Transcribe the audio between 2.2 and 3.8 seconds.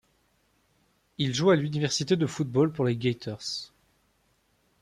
football pour les Gaiters.